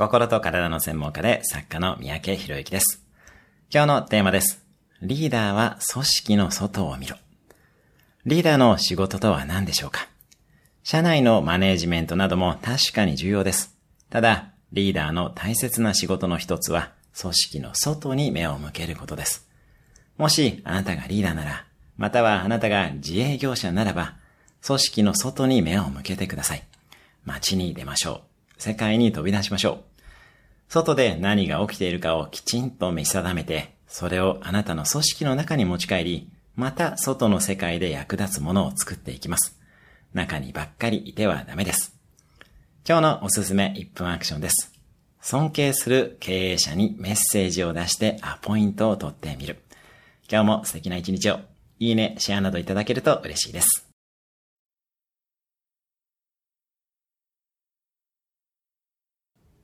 [0.00, 3.04] 心と体の専門家で作家の三宅博之です。
[3.70, 4.64] 今日のテーマです。
[5.02, 7.16] リーダーは組織の外を見ろ。
[8.24, 10.08] リーダーの仕事とは何でしょうか？
[10.84, 13.76] 社内のマネージメントなども確かに重要です。
[14.08, 19.50] ただ、リーダーの大切な仕事の一つは、組織の外に目を向けることです。
[20.16, 21.66] もし、あなたがリーダーなら、
[21.98, 24.14] またはあなたが自営業者ならば、
[24.66, 26.62] 組織の外に目を向けてください。
[27.26, 28.29] 街に出ましょう。
[28.60, 29.84] 世界に飛び出しましょう。
[30.68, 39.58] 外で何が起きているかをきちんと見定めて、それをあなたの組織の中に持ち帰り、また外の世界で役立つものを作っていきます。
[40.12, 41.96] 中にばっかりいてはダメです。
[42.86, 44.72] 今日のおすすめ1分アクションです。
[45.22, 49.62] 尊敬する経営者にメッセージを出してアポイントを取ってみる。
[50.30, 51.40] 今日も素敵な一日を。
[51.78, 53.89] いいね、シェアなどいただけると嬉しいです。